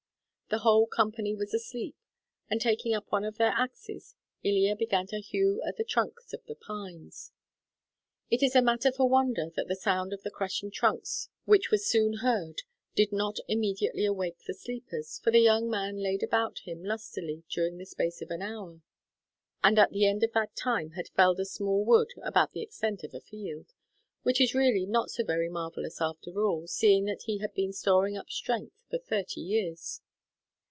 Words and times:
The 0.53 0.57
whole 0.67 0.85
company 0.85 1.33
was 1.33 1.53
asleep, 1.53 1.95
and 2.49 2.59
taking 2.59 2.93
up 2.93 3.09
one 3.09 3.23
of 3.23 3.37
their 3.37 3.53
axes, 3.55 4.15
Ilya 4.43 4.75
began 4.75 5.07
to 5.07 5.21
hew 5.21 5.61
at 5.65 5.77
the 5.77 5.85
trunks 5.85 6.33
of 6.33 6.43
the 6.45 6.55
pines. 6.55 7.31
It 8.29 8.43
is 8.43 8.53
a 8.53 8.61
matter 8.61 8.91
for 8.91 9.07
wonder 9.07 9.49
that 9.55 9.69
the 9.69 9.77
sound 9.77 10.11
of 10.11 10.23
the 10.23 10.29
crashing 10.29 10.69
trunks 10.69 11.29
which 11.45 11.71
was 11.71 11.85
soon 11.85 12.15
heard 12.15 12.63
did 12.97 13.13
not 13.13 13.37
immediately 13.47 14.03
awake 14.03 14.39
the 14.45 14.53
sleepers, 14.53 15.19
for 15.23 15.31
the 15.31 15.39
young 15.39 15.69
man 15.69 15.95
laid 16.03 16.21
about 16.21 16.59
him 16.65 16.83
lustily 16.83 17.45
during 17.49 17.77
the 17.77 17.85
space 17.85 18.21
of 18.21 18.29
an 18.29 18.41
hour, 18.41 18.81
and 19.63 19.79
at 19.79 19.91
the 19.91 20.05
end 20.05 20.21
of 20.21 20.33
that 20.33 20.57
time 20.57 20.89
had 20.97 21.07
felled 21.07 21.39
a 21.39 21.45
small 21.45 21.85
wood 21.85 22.11
about 22.23 22.51
the 22.51 22.61
extent 22.61 23.05
of 23.05 23.13
a 23.13 23.21
field; 23.21 23.71
which 24.23 24.41
is 24.41 24.53
really 24.53 24.85
not 24.85 25.09
so 25.11 25.23
very 25.23 25.47
marvellous 25.47 26.01
after 26.01 26.43
all, 26.45 26.67
seeing 26.67 27.05
that 27.05 27.21
he 27.21 27.37
had 27.37 27.53
been 27.53 27.71
storing 27.71 28.17
up 28.17 28.29
strength 28.29 28.83
for 28.89 28.97
thirty 28.97 29.39
years. 29.39 30.01